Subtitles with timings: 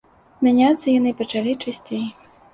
[0.47, 2.05] Мяняцца яны пачалі часцей.